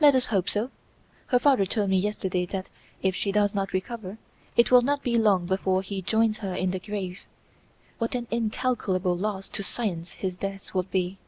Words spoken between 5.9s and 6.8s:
joins her in the